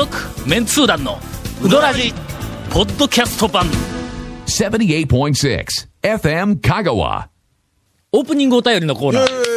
[0.00, 0.16] 続
[0.48, 1.18] メンツー団の
[1.62, 2.14] ウドラジ
[2.70, 3.66] ポッドキャスト版。
[4.46, 5.66] 78.6
[6.02, 7.26] FM Kagawa.
[8.10, 9.49] オープニングお便りのコーナー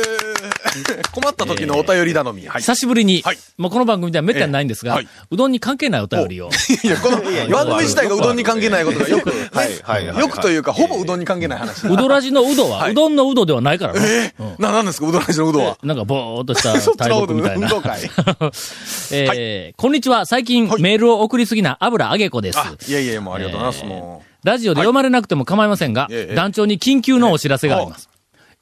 [1.13, 2.47] 困った時のお便り頼み。
[2.47, 2.61] はい。
[2.61, 4.99] 久しぶりに、はいもうこの番組ではめったにないんですが、
[5.29, 6.49] うどんに関係ないお便りを
[6.83, 7.17] いや、この
[7.51, 11.87] 番組自体がうどんに関係ないことがよく、よくというか、ほぼうどんに関係ない話。
[11.87, 14.33] うどらじのうどは、はいうどんのうどではないからね。
[14.39, 15.07] うんな、なんですか？
[15.07, 15.77] うどん味のうどんは。
[15.83, 16.73] なんかぼーっとした
[17.09, 17.67] 大木みたいな。
[19.11, 20.25] えーこんにちは。
[20.25, 22.59] 最近、はいメールを送りすぎな油あげこです。
[22.59, 23.85] あ、いやいや、もうありがとうございます。
[23.85, 28.09] もラジオで読まれなくても構いませんが、ええ団長に緊急のお知らせがあります。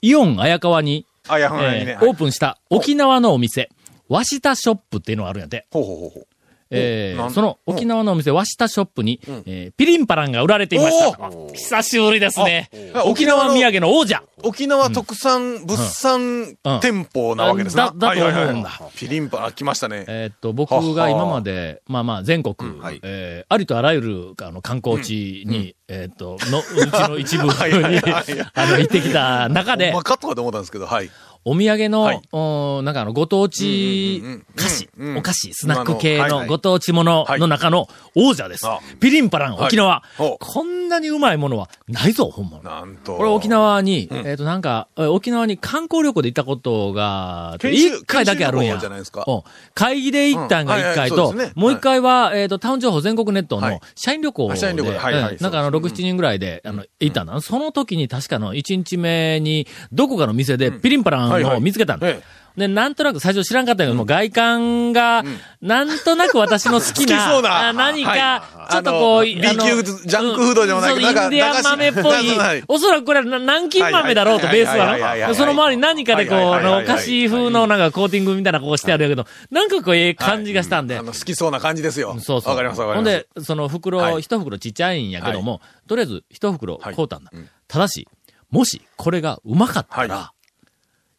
[0.02, 1.11] イオン綾川に、う。
[1.28, 1.98] あ、いや、ほんまにえね。
[2.00, 3.70] ーオープンした沖縄のお店、
[4.10, 5.68] わしたショップっていうのがあるんやて。
[5.72, 6.28] ほうほうほうほう。
[6.72, 11.30] えーその沖縄のお店、わしたショップに、えーピリンパランが売られていました。
[11.54, 12.70] 久しぶりですね。
[12.94, 14.24] あ沖縄土産の王者。
[14.44, 17.94] 沖縄特産物産店舗なわけですな。
[17.96, 20.06] だだと思うんだはいはいはいピリンパ、あ、来ましたね。
[20.08, 31.10] えーっと、僕が今まで、まあまあ全国、はいえーありとあらゆるあの観光地に、えーっと、の、うちの一部に、 はいはいはいあの、行ってきた中でまかとかと思ったんですけど、はい。
[31.44, 32.22] お土産の、はい。
[32.32, 34.90] おなんかあの、ご当地うんうんうん菓子。
[34.98, 35.18] うんう、ん。
[35.18, 37.40] お菓子、スナック系今のご当地ものはい。
[37.40, 38.68] の中の王者です。
[38.68, 38.80] あ。
[39.00, 39.66] ピリンパラン、はい。
[39.68, 40.04] 沖縄。
[40.18, 42.60] こんなにうまいものはないぞ、ほんま。
[42.62, 43.18] なんと。
[43.18, 48.74] これ沖縄に、えっ、と、なんか、え沖縄に観光旅行で行ったことが、一回だけあるんや。
[48.74, 49.26] 研修旅行じゃないですか。
[49.28, 49.42] うん。
[49.74, 50.82] 会議で行ったんがうん。
[50.82, 53.80] はいはいね、もう一回は、えっ、と、タウン情報全国ネットのはい。
[53.96, 54.92] 社員旅行で、あ社員旅行。
[54.92, 55.42] ではいはいうん。
[55.42, 57.26] なんかあの、6、そうです7人ぐらいで、あの、行ったん。
[57.26, 57.42] だ。
[57.42, 62.08] その時に確かの1日目に、どこかの店でピリンパランを見つけたんだ。
[62.08, 62.42] ええ。
[62.58, 65.24] で、なんとなく最初知らんかったけど、もう外観が、
[65.62, 67.70] なんとなく私の好きな、好きそうな。
[67.70, 68.72] あ何かは、い。
[68.74, 75.36] ちょっとこう、B 級ジャンクフードでもなくうんなんかそうインディアン豆っぽいはい、おそらくこれはな南京豆だろうと、はいベースはいはいはいはいはいはの。
[75.36, 80.98] その周りに何かでこう、はいはいはいはいあのお菓子風のなんかコーティングみたいなこうしてあるけど、なんかこう、ええ感じがしたんで。
[80.98, 81.02] あ。
[81.02, 82.18] の、好きそうな感じですよ。
[82.20, 82.52] そうそう。
[82.52, 83.28] わかりますわかりほんます。
[83.36, 84.22] で、その袋、はい。
[84.22, 87.32] 一袋ちっちゃいんやけども、とりあえず一袋買うたんだ。
[87.70, 88.08] ただし、
[88.50, 90.34] もしこれがうまかったら、は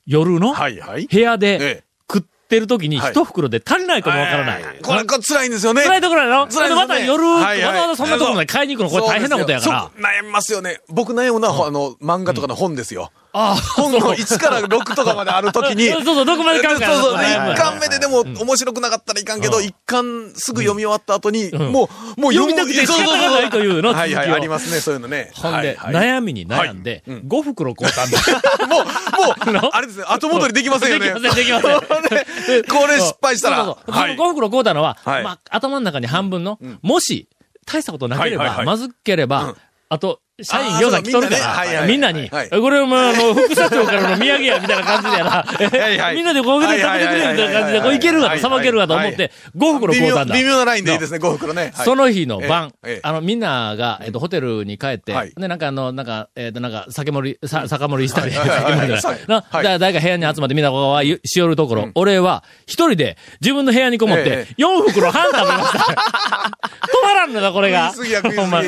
[0.07, 0.55] 夜の。
[0.55, 4.63] 部屋でええ食ってる時にはい一袋で足りないかもわからない。
[4.83, 5.83] これ、これ辛いんですよね。
[5.85, 6.47] 辛いところやろ？
[6.49, 9.91] 辛いねでまた夜、わざわざそんなところまで買いに行くの、これ大変なことやから。
[9.97, 10.81] 悩みますよね。
[10.89, 13.11] 僕悩むのは、あの、漫画とかの本ですよ。
[13.35, 15.89] ああ、本の1から6とかまであるときに。
[15.93, 16.87] そうそう、どこまで買うか。
[16.87, 17.15] そうそう。
[17.15, 25.31] はいはい1巻目ででも面白くなかったらいかんけど、1巻すぐ読み終わった後に、んもう、もう読みたくて仕方がないというのはいはい、ありますね、そういうのね。
[25.35, 28.19] ほんで、悩みに悩んで、5袋買うたんだ。
[28.67, 31.15] もう、もう、あれですね、後戻りできませんよね。
[31.15, 32.63] できません、できません。
[32.63, 33.57] で これ失敗したら。
[33.57, 37.29] そうそうそうはいその5袋買うたのは、はいまあ、頭の中に半分の、もし、
[37.67, 39.57] 大したことなければ、まずければ、うん
[39.93, 42.49] あと、社員あー餃子来とるから、みんなに、はい。
[42.51, 45.45] これはもう、あの副社長からの土産や、みたいな感じでやな。
[46.15, 50.35] みんなでこう食べてくれ、みたいな感じで、こういけるかと、さばけるかと思って、5袋買うたんだ。
[50.35, 51.73] 微妙なラインでいいですね、5袋ね。
[51.75, 51.85] はい。
[51.85, 52.73] その日の晩、
[53.03, 55.33] あの、みんなが、えっと、ホテルに帰って、はい。
[55.37, 59.19] で、なんかあの、なんか、えっと、なんか、酒盛り、さ、酒盛りしたり、酒盛りしたり。
[59.29, 65.79] だ誰か部屋に集まってみんなこう、しよるところ、俺は、一人で、自分の部屋にこもってえ、4袋半食べました。
[66.89, 67.93] 止まらんのだ、これが。
[68.35, 68.63] ほんま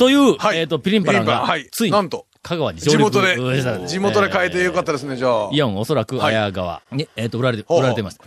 [0.00, 0.58] という、はい。
[0.58, 1.92] えっと、ピリンパランがはい、ついに。
[1.92, 5.48] なんと、香川に上陸地元で地元で変えてよかったですね、じゃあ。
[5.52, 8.18] イオン、おそらく、はい綾川に、えっと、売られて、売られています。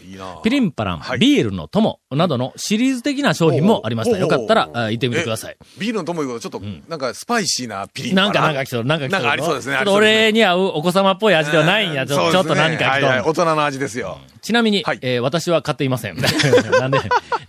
[0.43, 4.17] ピリンパラン、はいビールの友などのシリーズ的な商品もありました。
[4.17, 5.57] よかったら、あ行ってみてください。
[5.79, 9.23] ビールのともいうこと、ちょっと、なんかスパイシーなピリンなんか、なんか来とる、なんか来とる。
[9.23, 12.05] なんかありそうですねちょっと俺に合うお子様っぽい味ではないんや。
[12.05, 13.23] ちょちょっと何か来とる。
[13.25, 14.19] 大人の味ですよ。
[14.41, 16.17] ちなみに、はいえー私は買っていません。
[16.21, 16.99] なんで、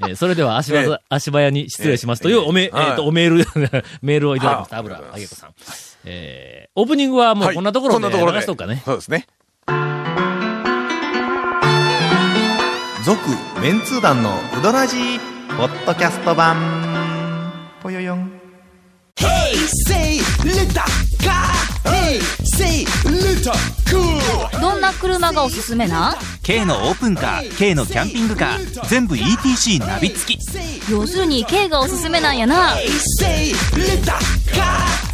[0.00, 3.44] えーそれでは足早、ええ足早に失礼しますというおめ、えはいーと、おメール、
[4.02, 4.76] メールをいただきました。
[4.76, 5.50] はい油あげこさん。
[6.04, 8.82] えーオープニングはもうこんなところではいこんなところで流しとくかね。
[8.84, 9.26] そうですね。
[13.04, 13.20] 続、
[13.60, 14.96] メンツー団のうどらじ
[15.56, 16.56] ポッドキャスト版。
[17.82, 18.32] ぽよよん。
[24.60, 26.12] どんな車がおすすめな？
[26.12, 30.40] ん K のオープンカー K のキャンピングカー全部 ETC ナビ付き
[30.90, 32.74] 要するに K がおすすめなんやな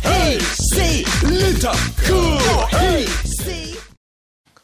[0.04, 0.38] hey,
[0.72, 1.50] c'est le.
[2.06, 3.06] Cool, hey,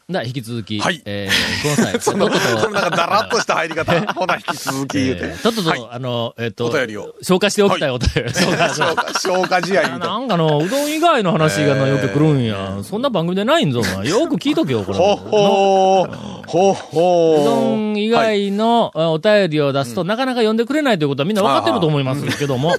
[0.09, 4.13] だ引き続き、はいえーこの際、 その、とっととこのなんかだらっとした入り方。
[4.13, 5.27] ほな、引き続き言うてえ。
[5.33, 8.33] ーとっとと、はいあの、えっ、と、お便りを消化しておきたいお便り。
[8.33, 9.99] 消 化消化、消化試合な。
[9.99, 12.79] なんかの、うどん以外の話がのよく来るんや。
[12.83, 14.07] そんな番組でないんぞ、お前。
[14.09, 14.97] よく聞いとけよ、これ。
[14.97, 17.41] ほほー、ほほー。
[17.41, 22.77] うどん以外のあお便りを出すと、なかなか読んでくれないということはみんな分かってると思いますけども、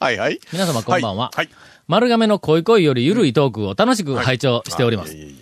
[0.00, 0.40] はいはい。
[0.54, 1.30] 皆様こんばんは。
[1.34, 1.50] はい。
[1.86, 5.14] 丸亀の恋恋よりゆるいトークを楽しく拝聴しております。
[5.14, 5.36] い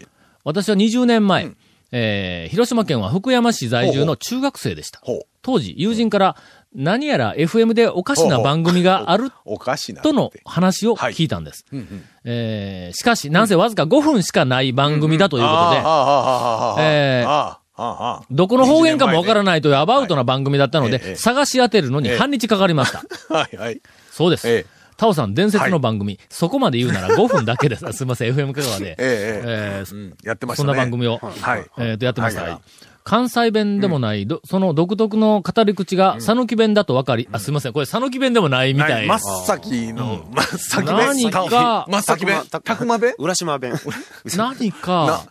[0.45, 1.51] 私は20年前、
[1.93, 5.01] えー広島県は福山市在住の中学生でした。
[5.03, 5.21] ほう。
[5.43, 6.37] 当時、友人から、
[6.75, 10.03] 何やら FM でおかしな番組がある おかしな。
[10.03, 11.65] との話を聞いたんです。
[12.25, 15.77] えーしかし、なんせわずか5分しかない番組だということで、
[18.31, 23.03] どこの方言かもわからないというアバウトな番組だったので、ええ探し当てるのに半日かかりました。
[24.13, 24.47] そうです。
[24.95, 27.85] ええタオさん伝説の番組、そこまで言うなら5分だけです。
[27.93, 28.91] すいません、FM 香川で。
[28.91, 30.67] えええーうんやってましたね。
[30.69, 31.67] そんな番組を、はい。
[31.79, 39.07] えーとやってましたが、はいはい関西弁でもない、どその独特の語り口が、讃岐弁だと分かり、あ、すいません、これ讃岐弁でもないみたい。
[39.07, 42.43] 真っ先の、真っ先何か真っ先弁。
[42.49, 43.15] たくま弁？
[43.19, 43.75] 浦島弁。
[44.37, 45.27] 何か、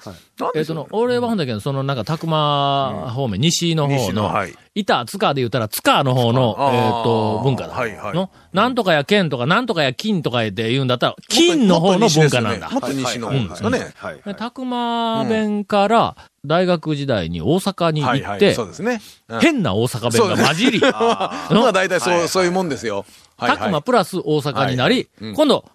[0.55, 4.53] えっ、との、俺はほんだけど、そのなんか、たくま方面、西の方の、い。
[4.75, 7.73] 板、塚で言ったら、塚の方の、えっ、と、文化だ。
[7.73, 8.13] はいはい。
[8.13, 12.69] の、なんとかや剣とか、なんとかや金とかで言うんだったら、金の方の文化なんだ。
[12.69, 13.91] もっと西の方ですかね。
[13.95, 14.21] はい。
[14.23, 18.29] でたくま弁から、大学時代に大阪にはいはい。
[18.31, 19.01] 行ってそう、ですね。
[19.29, 23.05] うん変な大阪弁が混じり、まあ 大体そう、そういうもんですよ。
[23.37, 25.65] はいたくまプラス大阪になり、はいうん今度、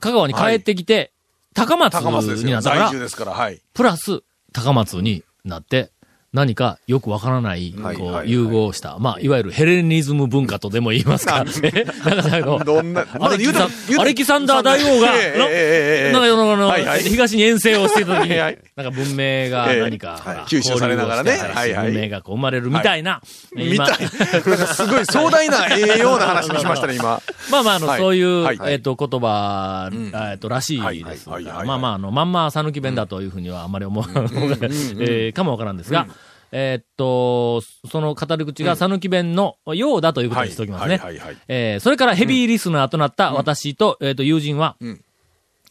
[0.00, 1.12] 香川に帰ってきて、
[1.54, 2.26] 高松高松。
[2.44, 3.60] になったからから、はい。
[3.74, 5.90] プラス高松になって、
[6.32, 11.44] 何かよくわからない、こう、融合した、まあ、いわゆるヘレニズム文化とでも言いますか。
[11.64, 21.36] え なんかあのどんな、アレキサン言うてアレキサンダー大王が、なんか東に遠征をしていた時に、はいなんか文明が何か、吸収されながらね。
[21.82, 23.20] 文明がこう生まれるみたいな、
[23.52, 24.06] みたい。
[24.06, 27.20] すごい壮大な栄養な話にしましたね、今。
[27.50, 27.98] まあまあ、あの、はい。
[27.98, 28.58] そういう、はい。
[28.68, 36.06] えっ、と、言葉、えっ、と、らしいですまあまあ、あの、まんま讃岐弁だというふうにはあんまり思う、 えーかもわからんですが、
[36.52, 37.60] えっと、
[37.90, 40.96] その語り口が讃岐弁のようだということにしておきますね。
[40.96, 45.00] はいはいはいはいえーそれからヘビーリスナーとなった私と、えっ、と、友人は、ん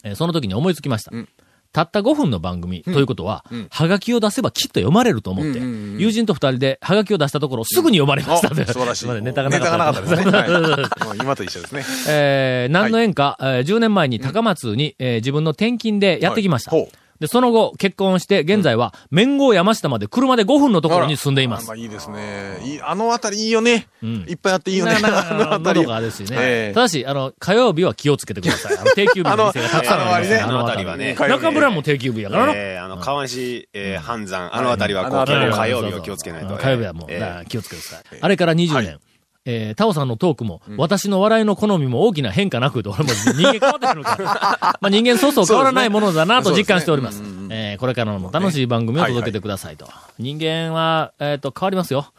[0.04, 1.14] えーその時に思いつきました。
[1.14, 1.28] ん
[1.72, 8.48] たった5分の番組ということは、はがきを出せばきっと読まれると思って、うんうんうん友人と二人ではがきを出したところ、すぐに読まれました。
[8.50, 9.08] お素晴らしい。
[9.22, 10.00] ネタがなかった。
[10.00, 10.30] ですね。
[10.30, 11.84] はい 今と一緒ですね。
[12.08, 16.74] えー何の縁か、えー10年前に高松に、えー自分の転勤でやってきました。
[16.74, 16.88] はい
[17.20, 21.66] で、その後、結婚して、現在は、面号山下まで車で5分のところに住んでいますあ。
[21.68, 22.58] まあいいですね。
[22.64, 23.88] いいあの辺りいいよね。
[24.02, 24.94] んいっぱいあっていいよね。
[24.94, 26.36] なかなか あの辺りですしね。
[26.40, 28.78] ええただし、あの、火曜日は気をつけてください。
[28.78, 30.38] あの定休日の店がたくさんありますね。
[30.38, 32.52] あの辺りはね中村も定休日やからな。
[32.56, 36.56] えー、あの、川西、えー、半山、あの辺りは、火曜日を気をつけないと。
[36.56, 38.18] 火曜日はもう、気をつけてください。
[38.18, 38.98] あれから20年。
[39.46, 44.78] えー、タオさんのトークも、私の笑いの好みも大きな変化なく、俺も人間変わってるのか。
[44.80, 47.22] まあ人間そうそう変わらないものだなと実感しております。
[47.50, 49.88] えーこれからも楽しい番組を届けてくださいと。
[50.18, 52.12] 人間は、えっ、と、変わりますよ。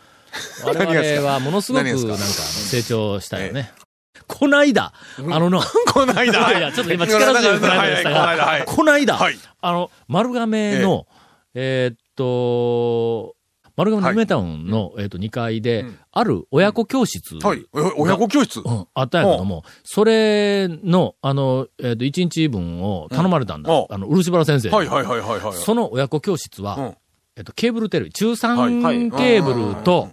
[0.63, 3.71] 我々はものすごくなんか成長したよね。
[4.27, 6.23] こないだ、あのな、この間。
[6.23, 8.37] いやいや、ちょっと今力強いこないだでしたはい。
[8.37, 8.47] はい。
[8.47, 8.59] はい。
[8.61, 9.17] が、こないだ。
[9.17, 11.05] はい、あの、丸亀の、
[11.53, 13.35] えーっと、
[13.75, 17.65] 丸亀の夢タウンの、えーっと、2階で、ある親子教室、はい。
[17.73, 18.59] お親子教室？
[18.59, 23.71] うん、あったんやけども、それの、あの、えーっと、1日分を頼まれたんだ。
[23.71, 24.69] うんあの、漆原先生。
[24.69, 25.53] はいはいはいはいはい。
[25.53, 26.95] その親子教室は、うん
[27.37, 30.09] えっと、ケーブルテレビ、中はい3ケーブルと、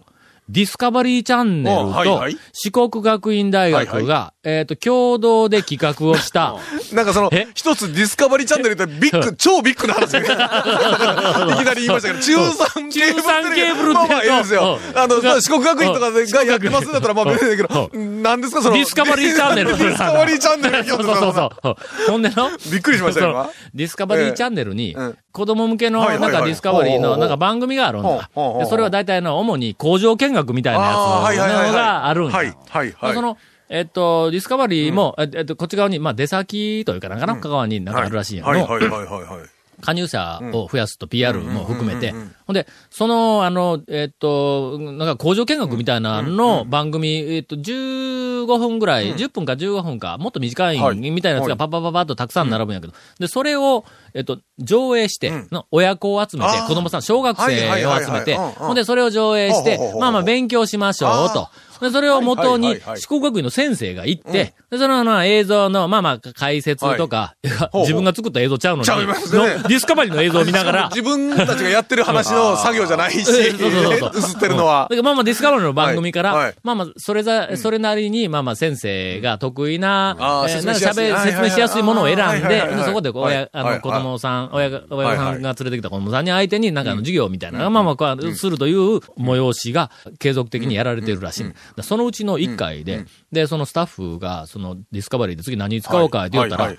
[0.49, 6.56] ディスカバリーチャンネルと四国学院大学が、えっと、共同で企画をした、
[6.95, 10.12] なんかそのえ、一つディスカバリーチャンネルってビッグ、超ビッグな話。
[10.12, 10.21] が
[11.52, 13.23] いきなり言いましたけど、中讃ケーブル。
[13.23, 14.78] 中三ケーブルってまあまあいいですよ。
[14.95, 15.19] あの、う。
[15.19, 18.75] ん四国学院とかでがやってますんだったら、まあ別にだけど、何ですかその。
[18.75, 19.76] ディスカバリーチャンネル。
[19.76, 21.76] ディスカバリーチャンネルそうそうそう。
[22.09, 23.50] ほんでの、びっくりしましたよ。
[23.75, 24.97] ディスカバリーチャンネルに
[25.38, 28.28] 子供向けの、なんかディスカバリーの、なんか番組があるんだ。
[28.35, 32.33] それは大体の、主に工場見学みたいなやつのがあるんや。
[32.33, 33.14] はいはいはい。
[33.14, 39.58] その、えっと、ディスカバリーも、ええっと、こっち側に、まあ、出先というかなんかな、香川になんかあるらしいんやはいはいはいはい。
[39.80, 42.14] 加入者を増やすと PR も含めて、
[42.47, 50.97] ほんで、その、あの、えっと、なんか工場見学みたいなの番組、えっと、15分ぐらい、10分か15分か、もっと短いはい。
[50.97, 51.50] みたいなやつはい。
[51.50, 61.49] がパッパッパッパッとたくさん並ぶんやけど、で、それを、えっと、上映して、の親子を集めて子供さん、小学生を集めてほんで、それを上映してまあまあ勉強しましょうと。
[61.80, 62.90] で、それを元にはいはいはい。
[62.92, 67.35] は、い四国学院の先生が行って、で、そのまあ映像の、まあまあ解説とか、
[67.75, 69.38] 自分が作った映像ちゃうのに、ちゃいますね。
[69.38, 74.88] のディスカバリーの映像を見ながら、自分たちがやってる話の作業じゃないし、映ってるのは。
[75.02, 91.52] まあまあディスカバリーの番組から、まあまあ、それざ、それなりに、まあまあ先生が得意な、えー喋説明しやすいものを選んで、そこで親、あの、子供さん、親が、親御さんが連れてきた子供さんに相手に、なんかあの授業みたいな、うんまあまあこう、するという催しが継続的にやられているらしい。
[91.77, 96.79] でそのうちの1回で、で、そのスタッフが、そのディスカバリーで次何に使おうかって言ったら、はいは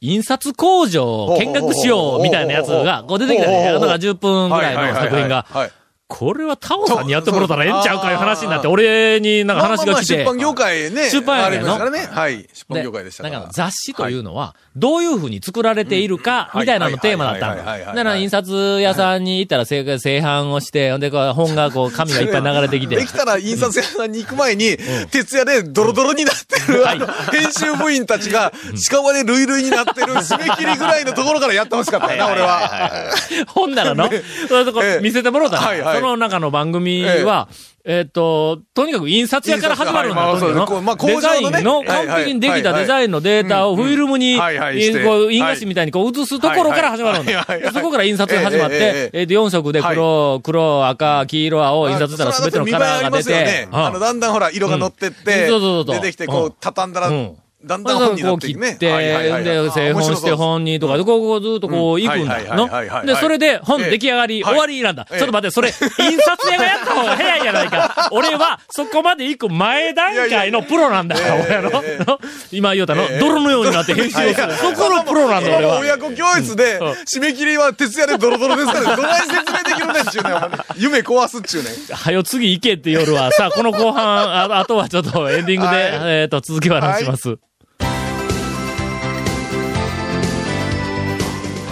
[0.00, 3.72] 印刷工場を見学しようみたいなやつが、こう出てきたね。
[3.72, 5.70] だから10分ぐらいの作品が、はい。
[6.08, 9.84] これはタオさんにやってもらったらええんちゃうかいう話になって、俺になんか話が来て。
[9.86, 11.10] まあまあまあ出版業界ね。
[11.10, 12.06] 出版やねんのありますからね。
[12.06, 12.48] はい。
[12.52, 13.38] 出版業界でしたから。
[13.40, 17.56] なんか雑誌というのは、どういう風に作られているか、みたいなのテーマだったの。
[17.56, 23.04] だから印刷屋さんに行ったら製製版をして、ほんで本がこう、紙がいっぱい流れてきてで。
[23.04, 24.76] きたら印刷屋さんに行く前に、
[25.10, 26.84] 徹夜でドロドロになってる、
[27.32, 28.52] 編集部員たちが、
[28.90, 33.10] 屍でルイルイになってる締め切りぐらいのところからやってほしかったよな、俺は。
[33.48, 34.08] ほんならの、
[34.48, 37.48] そういうとこええ見せてもらったはいはいら、その中の番組は、
[37.84, 57.36] えっと、とにかく印刷屋から始まるんだ印刷はいまあデザインの完璧にできたデザインのデータをフィルムに、こう印画紙みたいにこう映すところから始まるんだそこから印刷が始まって、えっと、4色で黒、黒、赤、黄色、青、印刷したら全てのカラーが出て、あの、だんだんほら、色が乗ってっうて出てきて、こう畳んだら、うん
[57.66, 58.76] だんだん本になこうっていくね。
[58.78, 62.54] で、製本して本にとかで、こう、ずっとこう、行くんだ。
[62.54, 62.68] の？
[63.04, 65.04] で、それで本ええ出来上がり、はい終わりなんだ。
[65.04, 65.74] ちええょっと待って、それ、 印
[66.18, 68.08] 刷屋がやった方が早いじゃないか。
[68.12, 71.16] 俺は、そこまで行く前段階のプロなんだ。
[71.16, 72.20] いやいや俺の
[72.52, 74.52] 今言うたのええ、泥のようになって編集をする。
[74.54, 75.78] そこのプロなんだ、俺は。
[75.80, 80.30] 親子教室で、締め切りは徹夜でドロドロですから、どない説明できるねんっちゅうね。
[80.76, 81.94] 夢壊すっちゅうねん。
[81.94, 87.36] はよ次行けって夜は、さあ、この後半、ああとはちょっとエンディングで、はいえっと、続き話します。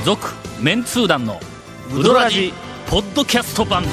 [0.04, 1.40] 続、メンツー団の、
[1.90, 2.52] ウドラジ、
[2.90, 3.84] ポッドキャスト版。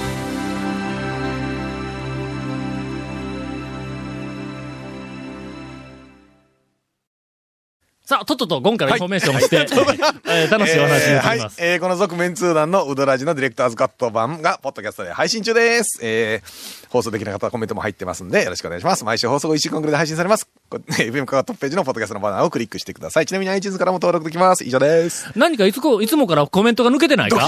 [8.12, 9.56] さあ、とっととゴンからインフォメーションをして、
[10.28, 11.40] えー楽しいお話をえーはい。
[11.60, 16.00] えーこの続メンツー団のウドラジのディレクターズカット版が、ポッドキャストで配信中です。
[16.02, 19.06] えー放送できなかったらコメントも入ってますんで、よろしくお願いします。
[19.06, 20.46] 毎週放送後1週間くらいで配信されます。
[20.70, 23.26] こ FM カートページのポッドキャストのバナーをクリックしてください。
[23.26, 24.66] ちなみに iTunes からも登録できます。
[24.66, 25.28] 以上です。
[25.38, 27.48] 何かいつこ、いつもからコメントが抜けてないか？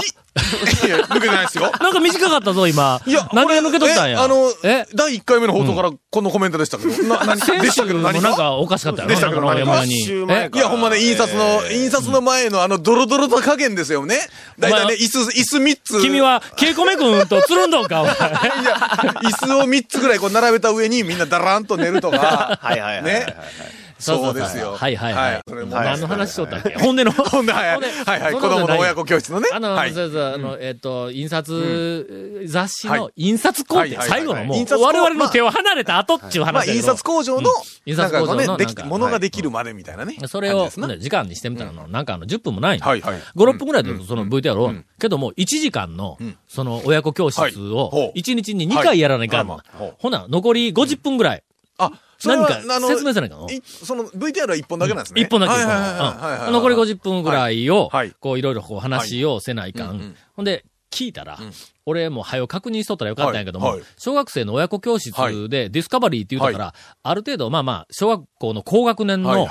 [0.86, 1.70] いや、抜けてないですよ。
[1.78, 3.02] なんか短かったぞ、今。
[3.04, 4.20] いや、何が抜けとったんや？
[4.20, 4.86] えあの、え？
[4.94, 9.14] 第1回目の放送からこのコメントでしたけど、な、何でしたけど何もなんかかおかしかったよな。
[9.14, 10.08] でしたけど何か山に。
[10.30, 14.18] えいや、ほんまね、印刷の、印刷の前のあの、ドロドロと加減ですよね。
[14.58, 16.00] だいたいね、椅子、椅子3つ。
[16.02, 18.02] 君は、ケイコメ君とつるんどんか。
[18.02, 18.12] いや、
[19.22, 22.58] 椅子を3つぐらいこう並べた上にみんなだらんと寝るとか。
[22.62, 23.36] はいはいはいはいはいね。
[23.98, 24.76] そうですよ。
[24.76, 25.40] はいはいはい。
[25.48, 26.74] それも何の話しとったっけ？
[26.74, 27.12] 本音の。
[27.12, 27.80] ほんで、はい
[28.20, 28.32] はい。
[28.32, 29.48] 子供の親子教室のね。
[29.52, 29.92] あの、はい。
[29.92, 33.12] そうそうあの、えっと、印刷、雑誌のはい。
[33.16, 37.50] 印刷工程、最後のもう我々の手を離れた後っていうまあ、話だけど印刷工場の、
[37.86, 40.16] 印刷工場のできものができるまでみたいなね。
[40.26, 42.86] それを、時間にしてみたらの、なんかあの、10分もないの。
[42.86, 43.14] はいはい。
[43.36, 48.18] 5、6分ぐらいでその VTR を、けども、1時間の、その親子教室を、う。
[48.18, 49.46] 1日に2回やらないかん
[49.98, 51.42] ほな、残り50分ぐらい。
[51.78, 51.90] あ、
[52.28, 52.54] 何か
[52.88, 55.22] 説明せないかんのいその VTR は1本だけなんですね。
[55.22, 57.90] 一本だけ残り50分ぐらいを
[58.20, 60.14] こういろいろこう話をせないかん。
[60.34, 61.38] ほんで、聞いたら、
[61.86, 65.12] 俺も早よ確認しとったらよかったんやけどもはいはい、小学生の親子教室
[65.48, 69.48] でディスカバリーって言うたから、ある程度、まあまあ、小学校の高学年の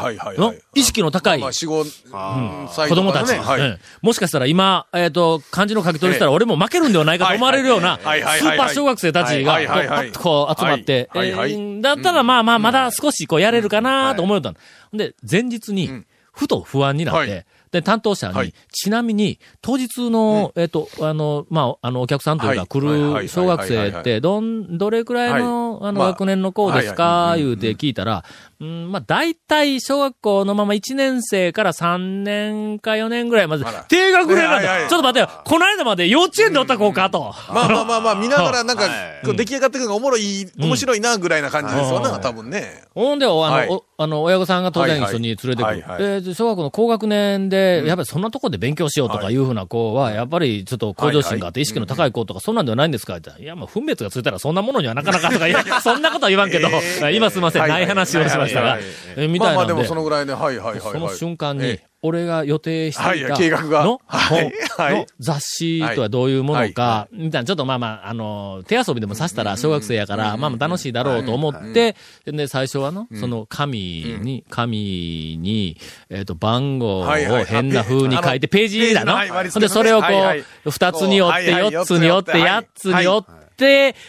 [0.74, 1.68] 意識の高いまあ、4、
[2.10, 3.36] 5歳子供たち。
[3.36, 3.80] うん。
[4.02, 8.58] もしかしたら今、えっ、と、漢字の書き取りしたら俺も負けるんではないかと思われるような、スはいはいはいはい。
[8.58, 10.12] ーパー小学生たちが、はいはいはい。
[10.12, 11.52] こうパッとこう集まって、はいはいはい。
[11.52, 14.52] えーだったらまあまあ、まだ少しこうやれるかなと思うた。
[14.52, 14.58] の。
[14.94, 18.54] で、前日に、ふと不安になって、はいで、担当者に、はい。
[18.72, 22.68] ちなみに、当日の、えっ、と、あの、まあ、あの、お客さんというか、はい。
[22.68, 27.44] 来はいはいはいる小学生って、どん、どれくらいの、あの、まあ学年の子ですはいかはい。
[27.44, 28.24] 言うて聞いたら、
[28.60, 34.56] うん、まあ、大体、小学校のまま1年生から3年か4年ぐらいまで低学年なんだ。
[34.56, 34.90] はいはいはい。
[34.90, 35.42] ちょっと待ってよ。
[35.44, 37.34] この間まで幼稚園でおった子かと。
[37.52, 38.84] まあまあまあまあ、見ながらなんか
[39.24, 42.84] 出来上がってくるのがおもろい、面白いな、ぐらいな感じですわな、多分ね。
[42.94, 45.64] ほんで、あの、あの、親御さんが当然一緒に連れてくる。
[45.64, 45.98] はいはい。
[46.00, 49.36] でで小学校の高学年で、やっぱりそんなとこで勉強しようとかい。
[49.36, 58.84] うふうな子は、やっぱりちょっと向上心があって意識の高い子とか、そんなんではないんですかっていや、まあ、分別がついたらそんなものにはなかなかとか、いや、そんなことは言わんけど、え ー今すいません、はいない話をしましたがはいはい
[59.18, 59.84] はい、えみまあまあでたいなんで。
[59.84, 60.92] もそのぐらいで、はいはいはいはい。
[60.94, 63.86] その瞬間にええ、俺が予定してはいいた、計画が。
[63.86, 64.96] の、はいはい。
[64.96, 65.06] の？
[65.20, 67.42] 雑誌とはどういうものはか、みたい。
[67.42, 71.96] な、ちょっとまあまあ、あの、手遊びでもさしたら小学生やから、まあまあ楽しいだろうと思って、
[72.26, 73.80] で、最初はの、その紙
[74.22, 75.78] に、紙に、
[76.10, 77.06] えっと、番号を
[77.46, 79.60] 変な風に書いて、あページだの？
[79.60, 80.08] で、それをこ
[80.66, 83.43] う二つに折って、四つに折って、はい八つに折って、て、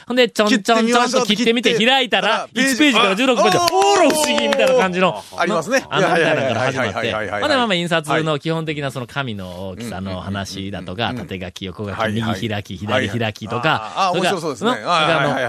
[0.06, 2.98] ほんで、ちょんちょんちょんと切ってみて開いたら、ページ1ページ。
[2.98, 5.22] から16ページ、あおーら不思議みたいな感じの。
[5.36, 5.84] ありますね。
[5.88, 6.94] あの、みたいなのから始まって。
[6.94, 7.40] はいはいはいはいはい。
[7.42, 14.70] ほんで、まあまあ、印刷の基本的なその紙の大きさの話だとか、縦書き、横書き、右開き、左開きとはいかはいあ、ーれから面白そうですね。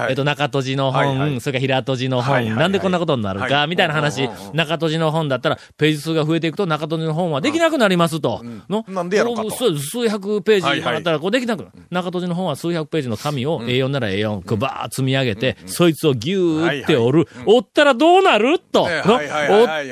[0.10, 3.68] えっと、中閉じの本、それから平閉じの本、なんでこんなことになるか、はい。
[3.68, 4.30] みたいな話。
[4.54, 8.44] 中閉じの本だったら、ページ数が増えていくと中閉じの本はできなくなりますと。
[8.70, 8.86] の？
[8.88, 9.52] なんでやろうかと。
[9.52, 10.94] 数百ページはいはい。
[10.96, 11.72] だったら、こうできなくなる。
[11.90, 17.28] 中閉じの本は数百ページの紙を A4 なら A4、こうバーッ積み上げて、そいつをギューって折る。
[17.46, 18.60] 折ったらどうなる？
[18.60, 18.84] と。
[18.84, 18.98] 折っ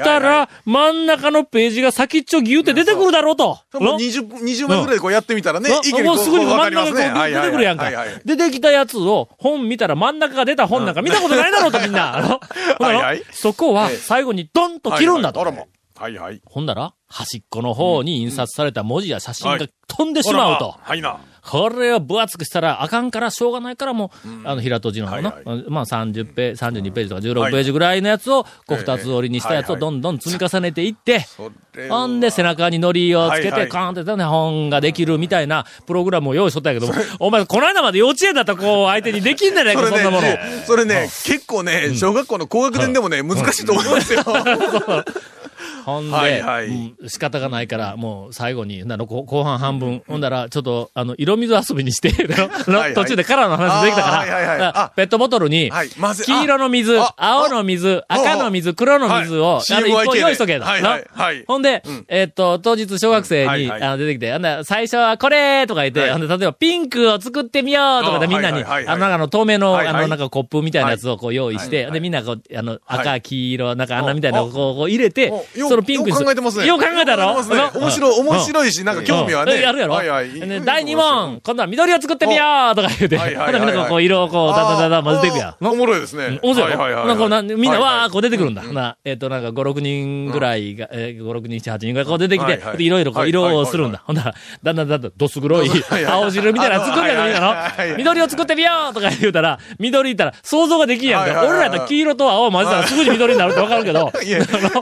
[0.03, 3.60] たら、真ん中のページが先っちょギューって出てくるだろうと。
[3.72, 7.27] 多分の？20、20枚ぐらいこうやってみたらね、な一気にこうもうすぐにわ真ん中が。
[7.27, 7.89] 出てくるやんか。
[8.25, 12.39] 出てきたやつを本見たら真ん中が出た本なんか見たことないだろうとみんな。
[13.31, 15.43] そこは最後にドンと切るんだと。
[16.03, 16.41] はいはい。
[16.43, 20.75] ほんだら、端っこの方に印刷された文字や写真が飛んでしまうと。
[20.81, 21.17] はいな。
[21.45, 25.31] これを分厚くしたらあかんからしょうがないからもう、あの、平戸寺の方の、
[25.69, 31.25] まあ30ページ、32ページとか16ページぐらいのやつを、こうええ二つ折りにしたやつをどんどん積み重ねていって、
[31.89, 40.22] ほんで背中に糊をつけて、カーンってね、本ができるみたいなプログラムを用意しとったんやけども、お前、この間まで幼稚園だった子を相手にできんじゃないか、そんなもの。
[40.22, 44.24] ね、それね、結構ね、小学校の高学年でもね、難しいと思いますよ。
[45.83, 46.67] ほんで、はいはい。
[46.67, 52.11] うん仕方がないから、もう最後に、なの後後半半分、ほんだら、ちょっと、あの、色水遊びにして、
[52.95, 55.71] 途中でカラーの話できたから、はいはいペットボトルに、
[56.25, 59.73] 黄色の水あ、青の水、あ赤の水、黒の水を、はい。
[59.73, 60.65] あの、一本用意しとけと。
[61.47, 75.31] ほんで、えっと、当日小学生に、出てきて、あんな、最初はこれとか言って、例えばピンクを作ってみようとかであみんなに、あの、なんかあの、透明の、あの、なんかコップみたいなやつをこう用意して、で、みんなこう、あの、赤、黄色、なんか穴みたいなのをこう入れて
[75.74, 76.68] そのピンクによく考えてますね。
[76.68, 77.34] よく考えたろ？
[77.34, 79.53] 面白い、面白いし、なんか興味はね。
[79.53, 79.62] うん。
[79.62, 80.32] やるやろ、はいはい。
[80.32, 82.75] で第2問、今度は緑を作ってみよう！
[82.75, 85.65] とか言うて、ほんでみんながこう色をこう、だだだだ混ぜていくやん。
[85.65, 86.39] おもろいですね。
[86.44, 86.77] 面白い。
[86.77, 88.63] なんかみんなわーこう出てくるんだ。
[88.63, 94.03] うな、えっ、と、なんか5、6人ぐらいが、えー、5、6人、7、8人ぐらいこう出てきて、はいろいろこはいう色をするんだ。
[94.06, 95.70] ほんなら、だんだんだんだんどす黒い
[96.08, 97.96] 青汁みたいなの作るやつみんな。
[97.98, 101.42] 緑を作ってみようとか言うたら、緑言ったら想像ができんやんか。
[101.42, 104.82] 俺らやったら黄色と青を混ぜたらすぐに緑になるってわかるけど、 いや あの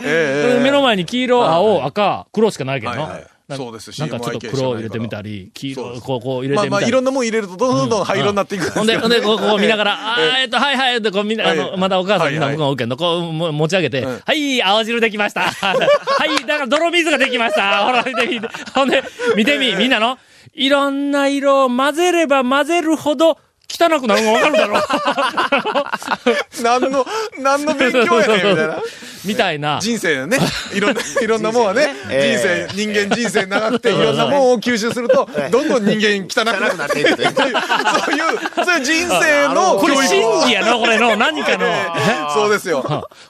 [0.82, 3.20] の前に黄色、青、赤、黒しかないけどな。
[3.56, 4.00] そうです。
[4.00, 6.90] なんかちょっと黒を入れてみたり、黄色、こう、こう入れまあまあ、てみたり。
[6.90, 10.24] いろんなもん入れると、どんどん灰色になっていく ほんで、ほんで、こう、こう見ながら、あえ。
[10.24, 12.56] えーえっと、はいはい、で、こうみんな、あの、はいまだお母さんみんなはい。
[12.56, 14.22] はい向こうの受けんの、こう、も持ち上げて、うん。
[14.26, 15.42] はい、青汁できました。
[15.52, 17.84] はい、だから泥水ができました。
[17.86, 18.48] ほら、見てみて。
[18.74, 19.04] ほんで、
[19.36, 20.18] 見てみ、みんなの、
[20.54, 23.38] いろんな色を混ぜれば混ぜるほど、
[23.70, 24.80] 汚くなるのがわかるだろ
[26.62, 27.06] 何の、
[27.40, 28.82] 何の勉強やねん、みたいな。
[29.26, 29.80] みたいな。
[29.82, 30.38] 人生ね、
[30.74, 37.34] いろんな、いろんなもんはね、人え生、人間人生長くて、 いろんなもんを吸収すると、どんどん人間汚くなっていくという。
[37.36, 37.56] そういう、
[38.66, 41.66] そういう人生のこれ真偽やな、これの、何かの。
[42.34, 42.82] そうですよ。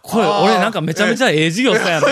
[0.02, 2.10] これ、俺なんかめちゃめちゃええ授業したやんか。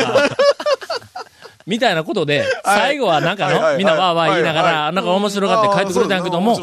[1.70, 6.60] みたいなことで、最後はなんかの、みんなわーわー言いながら、なんか面白がって帰ってくれたんやけども。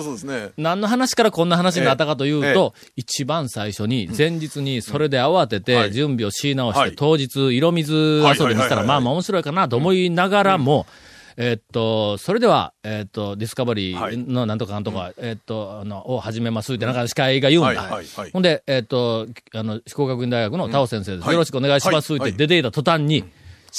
[0.58, 2.54] 何の話からこんな話になったかというええ。
[2.54, 5.92] と、一番最初に、前日にそれで慌ててはい。
[5.92, 6.96] 準備をし直して、はい。
[6.96, 10.86] 当日色水遊びにしたら、まあまあ面白いかなと思いながらも、
[11.38, 17.82] えっと、それでは、えっと、ディスカバリーのなんとかなんとか、えっと、あの、を始めますって、なんか司会が言うんだ。
[17.82, 18.30] はいはいはい。
[18.30, 21.26] ほんで、えっと、あの、四国学院大学の田尾先生です。
[21.26, 21.34] はい。
[21.34, 22.32] よろしくお願いしますっはい。
[22.32, 23.24] て出ていた途端に、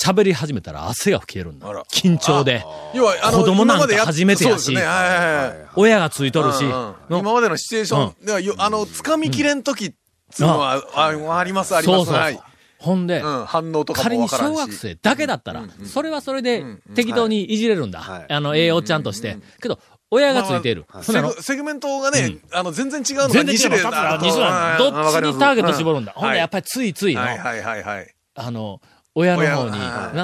[0.03, 1.67] 喋り始めたら汗が吹き出るんだ。
[1.91, 2.63] 緊張で。
[2.93, 4.77] 要は、あの、子供なんか今までやっ初めてやし。
[5.75, 6.63] 親がついとるし、
[7.10, 9.95] 今までのシチュエーションでは、よあの、掴みきれん時って
[10.43, 11.07] いうのは、あ
[11.38, 11.97] あります、あります。
[11.97, 12.39] そうそう。
[12.79, 14.29] ほんで、うん、反応とか仮に。
[14.29, 16.63] 小学生だけだったら、それはそれで
[16.95, 17.99] 適当にいじれるんだ。
[17.99, 18.25] はい。
[18.29, 19.38] あの、栄養ちゃんとして。
[19.62, 19.79] けど、
[20.12, 20.86] 親がついている。
[21.41, 23.60] セグメントがね、あの、全然違うのが全然違う。
[23.60, 24.25] 2種類どっち
[25.33, 26.13] にターゲット絞るんだ。
[26.15, 28.13] ほんで、やっぱりついついの、はいはいはいはい。
[28.36, 28.79] あの、
[29.19, 29.80] 親の方に、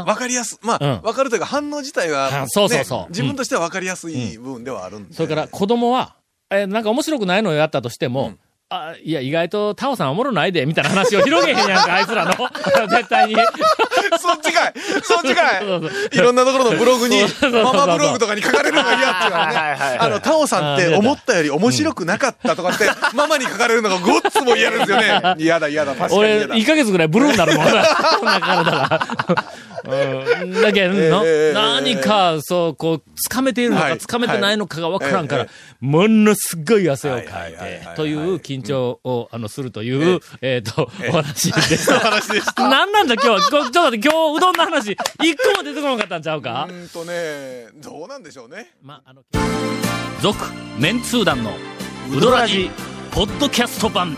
[0.06, 5.16] わかりやす、まあ、うんわかるというか反応自体は、あそうそうそうね自分としてはわかりやすい部分ではあるんで。
[5.16, 6.16] それから子供は、
[6.52, 8.34] えーなんか面白くないのをやったとしても、
[8.70, 12.34] あ、いや、意外とタオさんおもろないで、みたいな話を広げへんやんか、あいつらの。
[12.90, 13.36] 絶対に。
[14.18, 14.74] そっちかい
[15.04, 15.66] そっちかい
[16.12, 19.98] いろんなところのブログにママブログとかに書かれるのが嫌っていうのはね。
[20.00, 25.36] あの、タオさんって思ったより面白くなかったとかって、ママに書かれるのがごっつも嫌ですよね。
[25.38, 26.56] 嫌だ嫌だ、確かに俺、嫌だ。
[26.56, 27.86] 1ヶ月ぐらいブルーになるもんな。
[28.18, 29.08] そんな体が。
[29.86, 30.54] うん。
[30.62, 35.50] だけど、のええ何か、そう、こう、掴めているのか、はい掴めてないのかがわからんからえ、
[35.82, 42.00] ものすごい汗をかいはいはいはいはい、てという緊張を、あの、するという、えっと、お話でした。
[42.02, 42.68] 話でした。
[42.70, 43.42] なんなんだ今日は？
[43.44, 46.68] こちょっと待って、今日うどんの話、一個も出てこなかったんちゃうか？
[46.70, 48.72] うーんとね、どうなんでしょうね。
[48.82, 49.22] ま、あの、
[50.22, 50.38] 続、
[50.78, 51.52] メンツー団の、
[52.12, 52.70] ウドラジ、
[53.12, 54.18] ポッドキャスト版